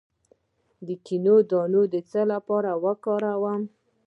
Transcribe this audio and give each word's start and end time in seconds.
د 0.87 0.89
کیوي 1.05 1.37
دانه 1.51 1.81
د 1.93 1.95
څه 2.09 2.21
لپاره 2.33 2.71
وکاروم؟ 2.83 3.61